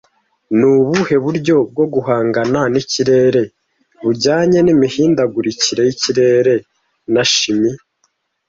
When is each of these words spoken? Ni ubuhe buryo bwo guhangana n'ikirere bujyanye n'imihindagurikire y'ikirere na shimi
Ni 0.57 0.65
ubuhe 0.77 1.15
buryo 1.25 1.55
bwo 1.71 1.85
guhangana 1.93 2.59
n'ikirere 2.73 3.41
bujyanye 4.03 4.59
n'imihindagurikire 4.65 5.81
y'ikirere 5.87 6.53
na 7.13 7.23
shimi 7.33 7.71